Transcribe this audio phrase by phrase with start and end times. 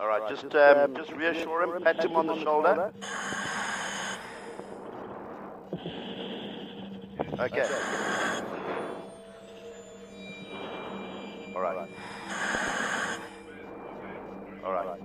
[0.00, 2.90] All right, just um, just reassure him, pat him on the shoulder.
[7.38, 7.68] Okay.
[11.54, 11.88] All right.
[14.64, 15.00] All right.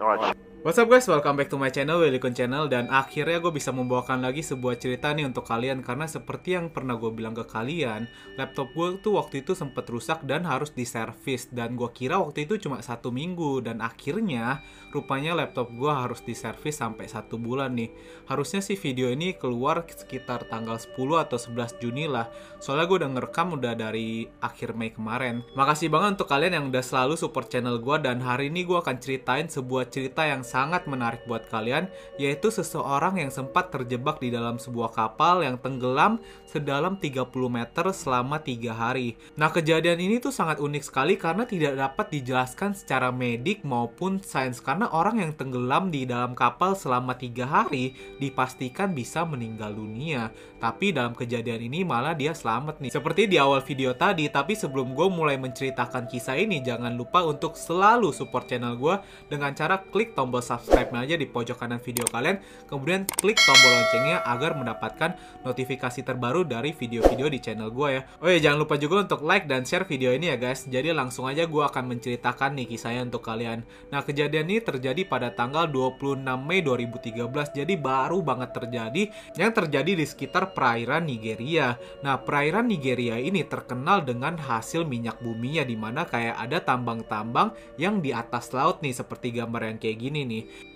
[0.00, 0.36] All right.
[0.62, 2.70] What's up guys, welcome back to my channel, Willy Kun Channel.
[2.70, 5.82] Dan akhirnya gue bisa membawakan lagi sebuah cerita nih untuk kalian.
[5.82, 8.06] Karena seperti yang pernah gue bilang ke kalian
[8.38, 11.50] Laptop gue tuh waktu itu sempet rusak dan harus diservis.
[11.50, 13.58] Dan gue kira waktu itu cuma satu minggu.
[13.58, 14.62] Dan akhirnya
[14.94, 17.90] rupanya laptop gue harus diservis sampai satu bulan nih.
[18.30, 20.94] Harusnya sih video ini keluar sekitar tanggal 10
[21.26, 22.30] atau 11 Juni lah.
[22.62, 25.42] Soalnya gue udah ngerekam udah dari akhir Mei kemarin.
[25.58, 29.02] Makasih banget untuk kalian yang udah selalu support channel gue Dan hari ini gue akan
[29.02, 31.88] ceritain sebuah cerita yang sangat menarik buat kalian,
[32.20, 38.36] yaitu seseorang yang sempat terjebak di dalam sebuah kapal yang tenggelam sedalam 30 meter selama
[38.44, 39.16] tiga hari.
[39.40, 44.60] Nah, kejadian ini tuh sangat unik sekali karena tidak dapat dijelaskan secara medik maupun sains
[44.60, 50.28] karena orang yang tenggelam di dalam kapal selama tiga hari dipastikan bisa meninggal dunia.
[50.60, 52.92] Tapi dalam kejadian ini malah dia selamat nih.
[52.92, 57.56] Seperti di awal video tadi, tapi sebelum gue mulai menceritakan kisah ini, jangan lupa untuk
[57.56, 59.00] selalu support channel gue
[59.32, 64.20] dengan cara klik tombol subscribe aja di pojok kanan video kalian, kemudian klik tombol loncengnya
[64.26, 65.14] agar mendapatkan
[65.46, 68.02] notifikasi terbaru dari video-video di channel gue ya.
[68.18, 70.66] Oh ya, jangan lupa juga untuk like dan share video ini ya guys.
[70.66, 73.62] Jadi langsung aja gue akan menceritakan nih kisahnya untuk kalian.
[73.94, 79.02] Nah, kejadian ini terjadi pada tanggal 26 Mei 2013, jadi baru banget terjadi
[79.38, 81.78] yang terjadi di sekitar perairan Nigeria.
[82.02, 88.00] Nah, perairan Nigeria ini terkenal dengan hasil minyak buminya di mana kayak ada tambang-tambang yang
[88.00, 90.31] di atas laut nih seperti gambar yang kayak gini nih.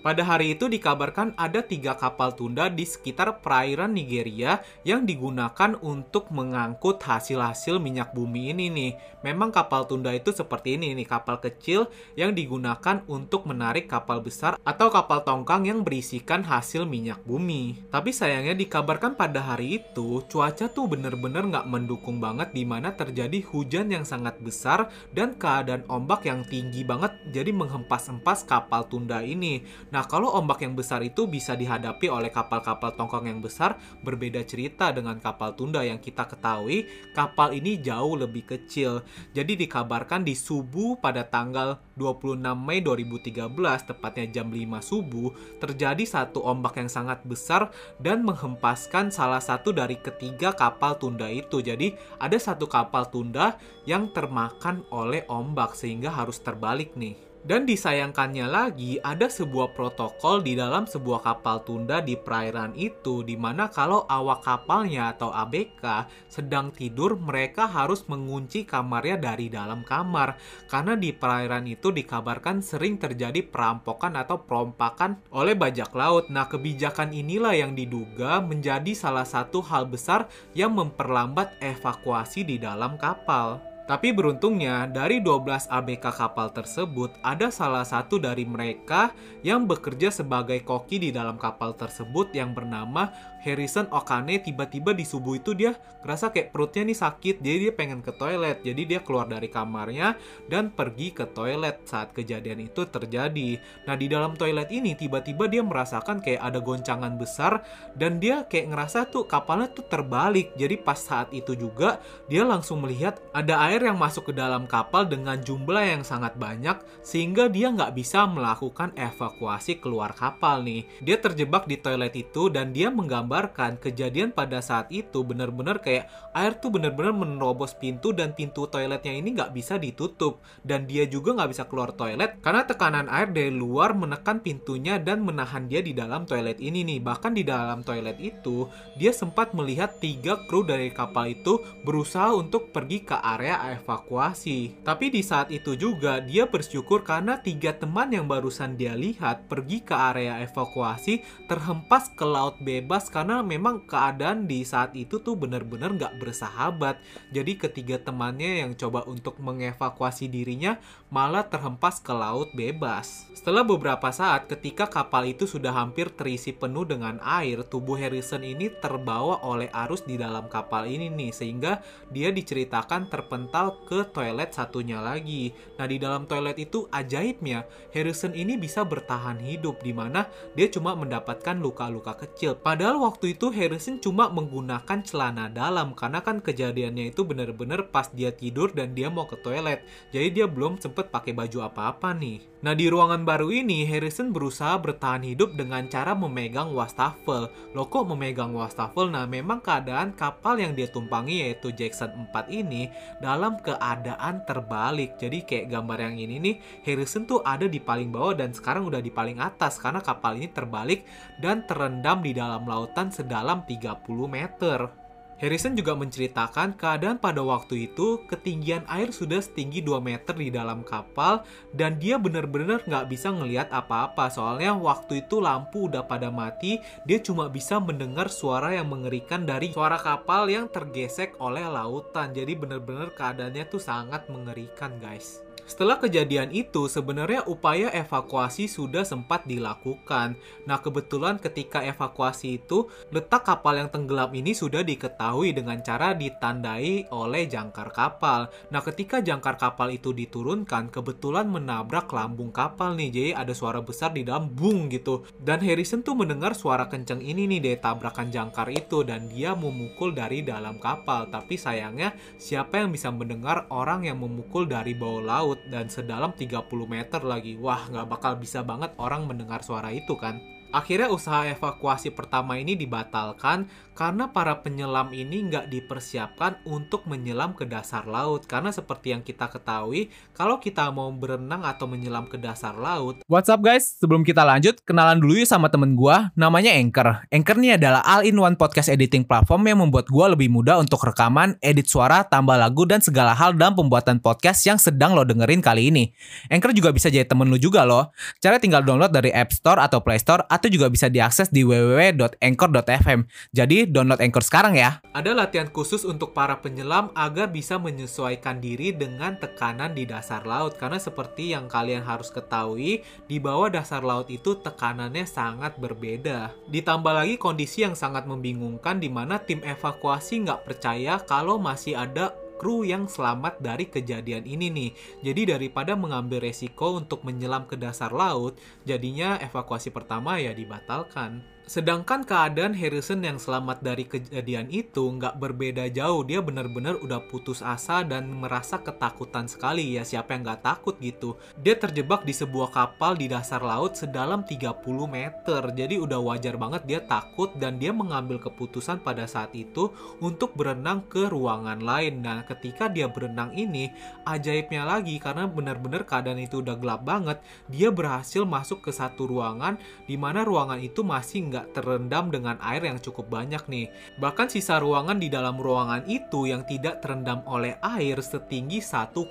[0.06, 6.30] Pada hari itu dikabarkan ada tiga kapal tunda di sekitar perairan Nigeria yang digunakan untuk
[6.30, 8.92] mengangkut hasil-hasil minyak bumi ini nih.
[9.26, 14.54] Memang kapal tunda itu seperti ini nih, kapal kecil yang digunakan untuk menarik kapal besar
[14.62, 17.74] atau kapal tongkang yang berisikan hasil minyak bumi.
[17.90, 23.42] Tapi sayangnya dikabarkan pada hari itu cuaca tuh bener-bener nggak mendukung banget di mana terjadi
[23.50, 29.45] hujan yang sangat besar dan keadaan ombak yang tinggi banget jadi menghempas-hempas kapal tunda ini.
[29.94, 34.90] Nah, kalau ombak yang besar itu bisa dihadapi oleh kapal-kapal tongkang yang besar, berbeda cerita
[34.90, 39.02] dengan kapal tunda yang kita ketahui, kapal ini jauh lebih kecil.
[39.32, 46.44] Jadi dikabarkan di subuh pada tanggal 26 Mei 2013, tepatnya jam 5 subuh, terjadi satu
[46.44, 51.64] ombak yang sangat besar dan menghempaskan salah satu dari ketiga kapal tunda itu.
[51.64, 53.56] Jadi ada satu kapal tunda
[53.88, 57.25] yang termakan oleh ombak sehingga harus terbalik nih.
[57.46, 63.38] Dan disayangkannya lagi, ada sebuah protokol di dalam sebuah kapal tunda di perairan itu, di
[63.38, 70.34] mana kalau awak kapalnya atau ABK sedang tidur, mereka harus mengunci kamarnya dari dalam kamar.
[70.66, 76.26] Karena di perairan itu dikabarkan sering terjadi perampokan atau perompakan oleh bajak laut.
[76.26, 82.98] Nah, kebijakan inilah yang diduga menjadi salah satu hal besar yang memperlambat evakuasi di dalam
[82.98, 83.75] kapal.
[83.86, 89.14] Tapi beruntungnya, dari 12 ABK kapal tersebut, ada salah satu dari mereka
[89.46, 94.40] yang bekerja sebagai koki di dalam kapal tersebut yang bernama Harrison Okane.
[94.40, 95.74] Tiba-tiba di subuh itu dia
[96.06, 98.62] ngerasa kayak perutnya nih sakit, jadi dia pengen ke toilet.
[98.62, 100.14] Jadi dia keluar dari kamarnya
[100.46, 103.58] dan pergi ke toilet saat kejadian itu terjadi.
[103.90, 107.66] Nah, di dalam toilet ini tiba-tiba dia merasakan kayak ada goncangan besar
[107.98, 110.54] dan dia kayak ngerasa tuh kapalnya tuh terbalik.
[110.54, 111.98] Jadi pas saat itu juga
[112.30, 116.78] dia langsung melihat ada air yang masuk ke dalam kapal dengan jumlah yang sangat banyak
[117.02, 120.86] sehingga dia nggak bisa melakukan evakuasi keluar kapal nih.
[121.02, 122.94] Dia terjebak di toilet itu dan dia
[123.36, 129.12] menggambarkan kejadian pada saat itu benar-benar kayak air tuh benar-benar menerobos pintu dan pintu toiletnya
[129.12, 133.52] ini nggak bisa ditutup dan dia juga nggak bisa keluar toilet karena tekanan air dari
[133.52, 137.04] luar menekan pintunya dan menahan dia di dalam toilet ini nih.
[137.04, 142.72] Bahkan di dalam toilet itu dia sempat melihat tiga kru dari kapal itu berusaha untuk
[142.72, 144.80] pergi ke area evakuasi.
[144.80, 149.84] Tapi di saat itu juga dia bersyukur karena tiga teman yang barusan dia lihat pergi
[149.84, 155.88] ke area evakuasi terhempas ke laut bebas karena memang keadaan di saat itu tuh bener-bener
[155.96, 157.00] nggak bersahabat.
[157.32, 160.76] Jadi ketiga temannya yang coba untuk mengevakuasi dirinya
[161.08, 163.24] malah terhempas ke laut bebas.
[163.32, 168.68] Setelah beberapa saat ketika kapal itu sudah hampir terisi penuh dengan air, tubuh Harrison ini
[168.84, 171.80] terbawa oleh arus di dalam kapal ini nih sehingga
[172.12, 175.56] dia diceritakan terpental ke toilet satunya lagi.
[175.80, 177.64] Nah, di dalam toilet itu ajaibnya
[177.96, 182.58] Harrison ini bisa bertahan hidup di mana dia cuma mendapatkan luka-luka kecil.
[182.60, 188.34] Padahal waktu itu Harrison cuma menggunakan celana dalam karena kan kejadiannya itu benar-benar pas dia
[188.34, 189.86] tidur dan dia mau ke toilet.
[190.10, 192.56] Jadi dia belum sempet pakai baju apa-apa nih.
[192.66, 197.46] Nah, di ruangan baru ini Harrison berusaha bertahan hidup dengan cara memegang wastafel.
[197.76, 199.06] Loh kok memegang wastafel?
[199.06, 202.90] Nah, memang keadaan kapal yang dia tumpangi yaitu Jackson 4 ini
[203.22, 205.14] dalam keadaan terbalik.
[205.14, 208.98] Jadi kayak gambar yang ini nih, Harrison tuh ada di paling bawah dan sekarang udah
[208.98, 211.06] di paling atas karena kapal ini terbalik
[211.38, 214.88] dan terendam di dalam lautan sedalam 30 meter.
[215.36, 220.80] Harrison juga menceritakan keadaan pada waktu itu ketinggian air sudah setinggi 2 meter di dalam
[220.80, 221.44] kapal
[221.76, 227.20] dan dia benar-benar nggak bisa ngelihat apa-apa soalnya waktu itu lampu udah pada mati dia
[227.20, 233.12] cuma bisa mendengar suara yang mengerikan dari suara kapal yang tergesek oleh lautan jadi benar-benar
[233.12, 235.45] keadaannya tuh sangat mengerikan guys.
[235.66, 240.38] Setelah kejadian itu, sebenarnya upaya evakuasi sudah sempat dilakukan.
[240.62, 247.10] Nah, kebetulan ketika evakuasi itu, letak kapal yang tenggelam ini sudah diketahui dengan cara ditandai
[247.10, 248.46] oleh jangkar kapal.
[248.70, 253.10] Nah, ketika jangkar kapal itu diturunkan, kebetulan menabrak lambung kapal nih.
[253.10, 255.26] Jadi ada suara besar di dalam bung gitu.
[255.42, 260.14] Dan Harrison tuh mendengar suara kenceng ini nih dari tabrakan jangkar itu dan dia memukul
[260.14, 261.26] dari dalam kapal.
[261.26, 265.55] Tapi sayangnya siapa yang bisa mendengar orang yang memukul dari bawah laut?
[265.56, 267.56] Laut dan sedalam 30 meter lagi.
[267.56, 270.36] Wah, nggak bakal bisa banget orang mendengar suara itu kan.
[270.76, 273.64] Akhirnya usaha evakuasi pertama ini dibatalkan
[273.96, 278.44] karena para penyelam ini nggak dipersiapkan untuk menyelam ke dasar laut.
[278.44, 283.24] Karena seperti yang kita ketahui, kalau kita mau berenang atau menyelam ke dasar laut.
[283.24, 283.96] What's up guys?
[283.96, 287.24] Sebelum kita lanjut, kenalan dulu yuk sama temen gue, namanya Anchor.
[287.32, 291.88] Anchor ini adalah all-in-one podcast editing platform yang membuat gue lebih mudah untuk rekaman, edit
[291.88, 296.12] suara, tambah lagu, dan segala hal dalam pembuatan podcast yang sedang lo dengerin kali ini.
[296.52, 298.12] Anchor juga bisa jadi temen lo juga loh.
[298.44, 303.20] Cara tinggal download dari App Store atau Play Store, atau juga bisa diakses di www.anchor.fm.
[303.52, 305.00] Jadi download Anchor sekarang ya.
[305.12, 310.76] Ada latihan khusus untuk para penyelam agar bisa menyesuaikan diri dengan tekanan di dasar laut
[310.76, 316.54] karena seperti yang kalian harus ketahui, di bawah dasar laut itu tekanannya sangat berbeda.
[316.70, 322.32] Ditambah lagi kondisi yang sangat membingungkan di mana tim evakuasi nggak percaya kalau masih ada
[322.56, 324.90] kru yang selamat dari kejadian ini nih.
[325.22, 331.55] Jadi daripada mengambil resiko untuk menyelam ke dasar laut, jadinya evakuasi pertama ya dibatalkan.
[331.66, 336.22] Sedangkan keadaan Harrison yang selamat dari kejadian itu nggak berbeda jauh.
[336.22, 341.34] Dia benar-benar udah putus asa dan merasa ketakutan sekali ya siapa yang nggak takut gitu.
[341.58, 344.78] Dia terjebak di sebuah kapal di dasar laut sedalam 30
[345.10, 345.62] meter.
[345.74, 349.90] Jadi udah wajar banget dia takut dan dia mengambil keputusan pada saat itu
[350.22, 352.22] untuk berenang ke ruangan lain.
[352.22, 353.90] Nah ketika dia berenang ini
[354.22, 357.42] ajaibnya lagi karena benar-benar keadaan itu udah gelap banget.
[357.66, 362.60] Dia berhasil masuk ke satu ruangan di mana ruangan itu masih nggak nggak terendam dengan
[362.60, 363.88] air yang cukup banyak nih.
[364.20, 369.24] Bahkan sisa ruangan di dalam ruangan itu yang tidak terendam oleh air setinggi 1,2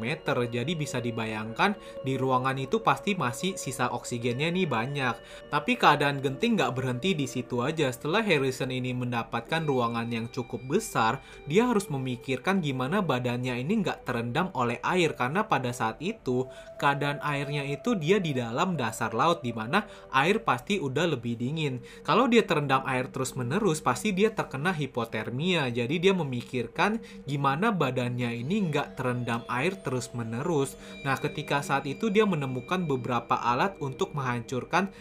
[0.00, 0.36] meter.
[0.48, 1.76] Jadi bisa dibayangkan
[2.08, 5.12] di ruangan itu pasti masih sisa oksigennya nih banyak.
[5.52, 7.92] Tapi keadaan genting nggak berhenti di situ aja.
[7.92, 14.08] Setelah Harrison ini mendapatkan ruangan yang cukup besar, dia harus memikirkan gimana badannya ini nggak
[14.08, 15.12] terendam oleh air.
[15.12, 16.48] Karena pada saat itu
[16.80, 19.84] keadaan airnya itu dia di dalam dasar laut di mana
[20.14, 21.82] air pasti udah lebih dingin dingin.
[22.06, 25.66] Kalau dia terendam air terus-menerus, pasti dia terkena hipotermia.
[25.74, 30.78] Jadi dia memikirkan gimana badannya ini nggak terendam air terus-menerus.
[31.02, 34.94] Nah, ketika saat itu dia menemukan beberapa alat untuk menghancurkan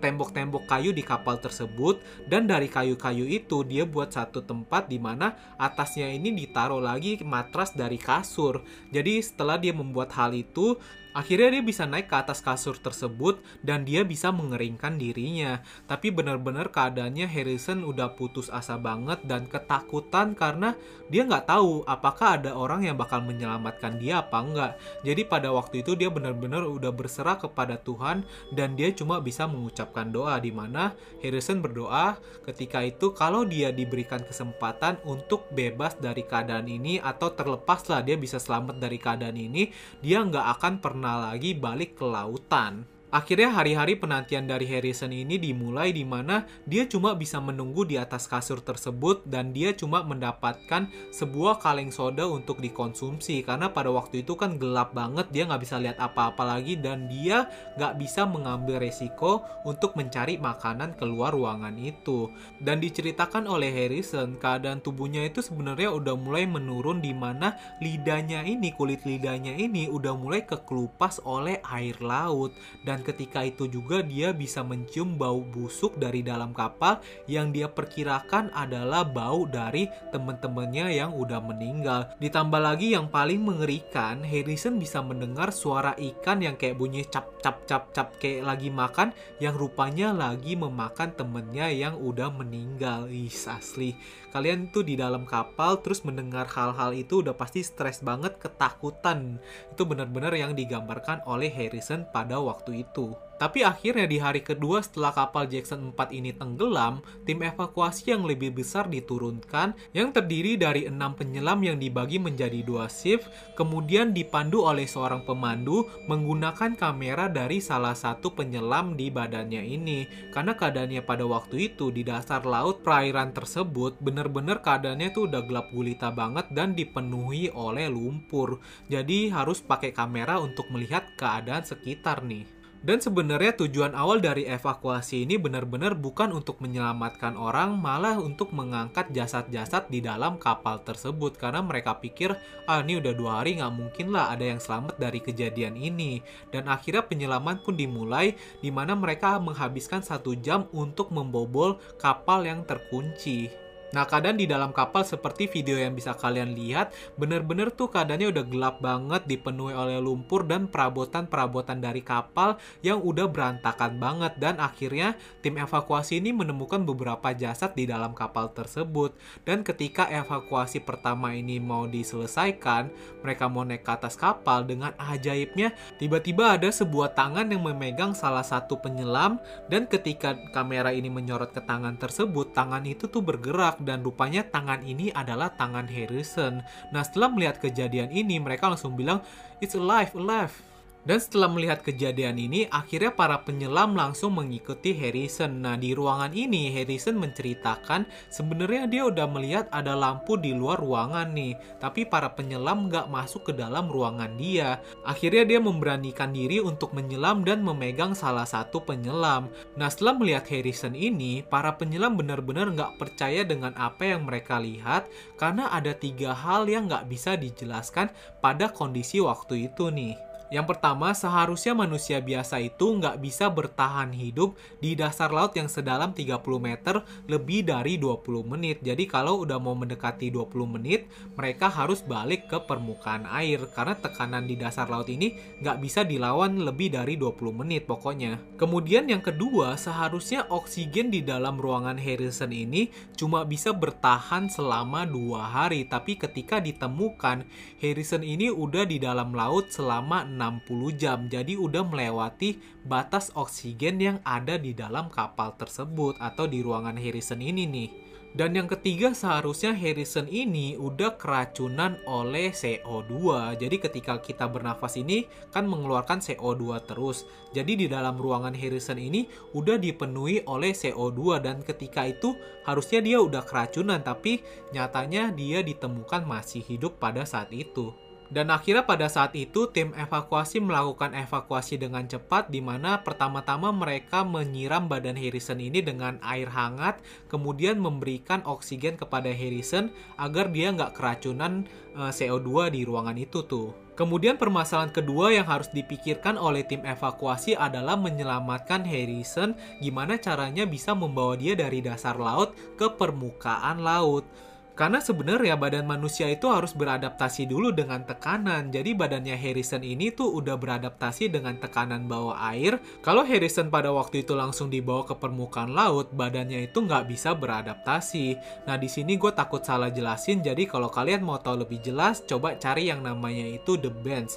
[0.00, 4.96] tembok-tembok uh, kayu di kapal tersebut dan dari kayu-kayu itu dia buat satu tempat di
[4.96, 8.64] mana atasnya ini ditaruh lagi matras dari kasur.
[8.88, 10.80] Jadi setelah dia membuat hal itu,
[11.14, 15.62] Akhirnya dia bisa naik ke atas kasur tersebut dan dia bisa mengeringkan dirinya.
[15.86, 20.74] Tapi benar-benar keadaannya Harrison udah putus asa banget dan ketakutan karena
[21.06, 24.72] dia nggak tahu apakah ada orang yang bakal menyelamatkan dia apa enggak.
[25.06, 29.73] Jadi pada waktu itu dia benar-benar udah berserah kepada Tuhan dan dia cuma bisa mengucapkan
[30.08, 32.16] doa di mana Harrison berdoa
[32.46, 38.14] ketika itu kalau dia diberikan kesempatan untuk bebas dari keadaan ini atau terlepas lah dia
[38.14, 42.93] bisa selamat dari keadaan ini, dia nggak akan pernah lagi balik ke lautan.
[43.14, 48.26] Akhirnya hari-hari penantian dari Harrison ini dimulai di mana dia cuma bisa menunggu di atas
[48.26, 53.46] kasur tersebut dan dia cuma mendapatkan sebuah kaleng soda untuk dikonsumsi.
[53.46, 57.46] Karena pada waktu itu kan gelap banget dia nggak bisa lihat apa-apa lagi dan dia
[57.78, 62.34] nggak bisa mengambil resiko untuk mencari makanan keluar ruangan itu.
[62.58, 68.74] Dan diceritakan oleh Harrison keadaan tubuhnya itu sebenarnya udah mulai menurun di mana lidahnya ini
[68.74, 72.50] kulit lidahnya ini udah mulai kekelupas oleh air laut.
[72.82, 78.48] Dan ketika itu juga dia bisa mencium bau busuk dari dalam kapal yang dia perkirakan
[78.56, 82.08] adalah bau dari teman-temannya yang udah meninggal.
[82.18, 87.68] Ditambah lagi yang paling mengerikan, Harrison bisa mendengar suara ikan yang kayak bunyi cap cap
[87.68, 93.06] cap cap kayak lagi makan yang rupanya lagi memakan temennya yang udah meninggal.
[93.12, 93.92] Ih, asli.
[94.34, 99.38] Kalian tuh di dalam kapal terus mendengar hal-hal itu udah pasti stres banget, ketakutan.
[99.70, 103.14] Itu benar-benar yang digambarkan oleh Harrison pada waktu itu.
[103.34, 108.54] Tapi akhirnya di hari kedua setelah kapal Jackson 4 ini tenggelam, tim evakuasi yang lebih
[108.54, 113.26] besar diturunkan yang terdiri dari enam penyelam yang dibagi menjadi dua shift,
[113.58, 120.06] kemudian dipandu oleh seorang pemandu menggunakan kamera dari salah satu penyelam di badannya ini.
[120.30, 125.66] Karena keadaannya pada waktu itu di dasar laut perairan tersebut bener-bener keadaannya tuh udah gelap
[125.74, 128.62] gulita banget dan dipenuhi oleh lumpur.
[128.86, 132.63] Jadi harus pakai kamera untuk melihat keadaan sekitar nih.
[132.84, 139.08] Dan sebenarnya tujuan awal dari evakuasi ini benar-benar bukan untuk menyelamatkan orang, malah untuk mengangkat
[139.08, 141.40] jasad-jasad di dalam kapal tersebut.
[141.40, 142.36] Karena mereka pikir,
[142.68, 146.20] ah ini udah dua hari nggak mungkin lah ada yang selamat dari kejadian ini.
[146.52, 152.68] Dan akhirnya penyelaman pun dimulai, di mana mereka menghabiskan satu jam untuk membobol kapal yang
[152.68, 153.63] terkunci.
[153.94, 158.44] Nah, keadaan di dalam kapal seperti video yang bisa kalian lihat, bener-bener tuh keadaannya udah
[158.50, 164.34] gelap banget, dipenuhi oleh lumpur dan perabotan-perabotan dari kapal yang udah berantakan banget.
[164.42, 165.14] Dan akhirnya
[165.46, 169.14] tim evakuasi ini menemukan beberapa jasad di dalam kapal tersebut.
[169.46, 172.90] Dan ketika evakuasi pertama ini mau diselesaikan,
[173.22, 175.70] mereka mau naik ke atas kapal dengan ajaibnya,
[176.02, 179.38] tiba-tiba ada sebuah tangan yang memegang salah satu penyelam
[179.70, 184.82] dan ketika kamera ini menyorot ke tangan tersebut, tangan itu tuh bergerak dan rupanya tangan
[184.82, 186.64] ini adalah tangan Harrison.
[186.90, 189.20] Nah setelah melihat kejadian ini mereka langsung bilang
[189.60, 190.73] it's alive, alive.
[191.04, 195.60] Dan setelah melihat kejadian ini, akhirnya para penyelam langsung mengikuti Harrison.
[195.60, 201.36] Nah, di ruangan ini, Harrison menceritakan sebenarnya dia udah melihat ada lampu di luar ruangan
[201.36, 201.60] nih.
[201.76, 204.80] Tapi para penyelam nggak masuk ke dalam ruangan dia.
[205.04, 209.52] Akhirnya dia memberanikan diri untuk menyelam dan memegang salah satu penyelam.
[209.76, 215.04] Nah, setelah melihat Harrison ini, para penyelam benar-benar nggak percaya dengan apa yang mereka lihat
[215.36, 218.08] karena ada tiga hal yang nggak bisa dijelaskan
[218.40, 220.33] pada kondisi waktu itu nih.
[220.54, 226.14] Yang pertama, seharusnya manusia biasa itu nggak bisa bertahan hidup di dasar laut yang sedalam
[226.14, 228.78] 30 meter lebih dari 20 menit.
[228.78, 233.66] Jadi kalau udah mau mendekati 20 menit, mereka harus balik ke permukaan air.
[233.74, 238.54] Karena tekanan di dasar laut ini nggak bisa dilawan lebih dari 20 menit pokoknya.
[238.54, 245.50] Kemudian yang kedua, seharusnya oksigen di dalam ruangan Harrison ini cuma bisa bertahan selama dua
[245.50, 245.82] hari.
[245.82, 247.42] Tapi ketika ditemukan,
[247.82, 251.24] Harrison ini udah di dalam laut selama 60 jam.
[251.32, 257.40] Jadi udah melewati batas oksigen yang ada di dalam kapal tersebut atau di ruangan Harrison
[257.40, 257.90] ini nih.
[258.34, 263.14] Dan yang ketiga seharusnya Harrison ini udah keracunan oleh CO2.
[263.54, 267.30] Jadi ketika kita bernafas ini kan mengeluarkan CO2 terus.
[267.54, 272.34] Jadi di dalam ruangan Harrison ini udah dipenuhi oleh CO2 dan ketika itu
[272.66, 274.42] harusnya dia udah keracunan tapi
[274.74, 277.94] nyatanya dia ditemukan masih hidup pada saat itu.
[278.34, 284.26] Dan akhirnya pada saat itu tim evakuasi melakukan evakuasi dengan cepat di mana pertama-tama mereka
[284.26, 286.98] menyiram badan Harrison ini dengan air hangat
[287.30, 291.62] kemudian memberikan oksigen kepada Harrison agar dia nggak keracunan
[291.94, 293.70] eh, CO2 di ruangan itu tuh.
[293.94, 300.90] Kemudian permasalahan kedua yang harus dipikirkan oleh tim evakuasi adalah menyelamatkan Harrison gimana caranya bisa
[300.98, 304.26] membawa dia dari dasar laut ke permukaan laut.
[304.74, 308.74] Karena sebenarnya badan manusia itu harus beradaptasi dulu dengan tekanan.
[308.74, 312.82] Jadi badannya Harrison ini tuh udah beradaptasi dengan tekanan bawah air.
[312.98, 318.34] Kalau Harrison pada waktu itu langsung dibawa ke permukaan laut, badannya itu nggak bisa beradaptasi.
[318.66, 320.42] Nah di sini gue takut salah jelasin.
[320.42, 324.34] Jadi kalau kalian mau tahu lebih jelas, coba cari yang namanya itu The Bench.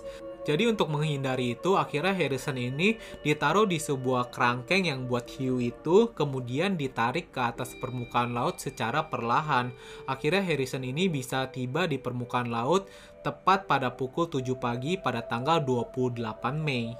[0.47, 6.15] Jadi untuk menghindari itu, akhirnya Harrison ini ditaruh di sebuah kerangkeng yang buat hiu itu,
[6.15, 9.75] kemudian ditarik ke atas permukaan laut secara perlahan.
[10.07, 12.87] Akhirnya Harrison ini bisa tiba di permukaan laut
[13.27, 16.15] tepat pada pukul 7 pagi pada tanggal 28
[16.63, 16.95] Mei.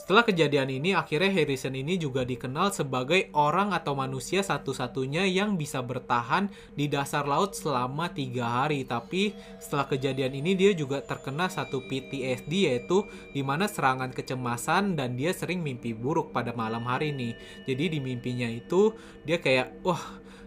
[0.00, 5.84] Setelah kejadian ini, akhirnya Harrison ini juga dikenal sebagai orang atau manusia satu-satunya yang bisa
[5.84, 8.88] bertahan di dasar laut selama tiga hari.
[8.88, 13.04] Tapi setelah kejadian ini dia juga terkena satu PTSD yaitu
[13.36, 17.36] di mana serangan kecemasan dan dia sering mimpi buruk pada malam hari ini.
[17.68, 18.96] Jadi di mimpinya itu
[19.28, 20.00] dia kayak wah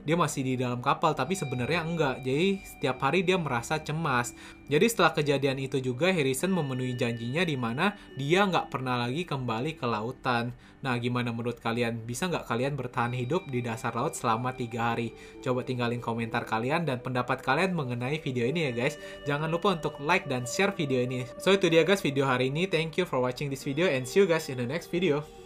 [0.04, 2.16] dia masih di dalam kapal tapi sebenarnya enggak.
[2.28, 4.36] Jadi setiap hari dia merasa cemas.
[4.68, 9.76] Jadi setelah kejadian itu juga Harrison memenuhi janjinya di mana dia nggak pernah lagi kembali
[9.76, 10.56] ke lautan.
[10.80, 12.08] Nah gimana menurut kalian?
[12.08, 15.12] Bisa nggak kalian bertahan hidup di dasar laut selama tiga hari?
[15.44, 18.96] Coba tinggalin komentar kalian dan pendapat kalian mengenai video ini ya guys.
[19.28, 21.28] Jangan lupa untuk like dan share video ini.
[21.44, 22.72] So itu dia guys video hari ini.
[22.72, 25.43] Thank you for watching this video and see you guys in the next video.